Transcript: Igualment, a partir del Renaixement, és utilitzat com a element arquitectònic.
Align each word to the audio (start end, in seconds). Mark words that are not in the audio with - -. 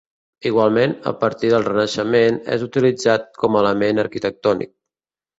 Igualment, 0.49 0.93
a 1.09 1.11
partir 1.23 1.49
del 1.51 1.65
Renaixement, 1.67 2.39
és 2.55 2.63
utilitzat 2.67 3.27
com 3.43 3.57
a 3.57 3.61
element 3.65 4.03
arquitectònic. 4.05 4.73